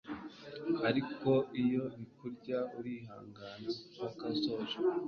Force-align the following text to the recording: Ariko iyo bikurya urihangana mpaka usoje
Ariko 0.89 1.29
iyo 1.63 1.83
bikurya 1.97 2.59
urihangana 2.77 3.69
mpaka 3.99 4.23
usoje 4.33 4.77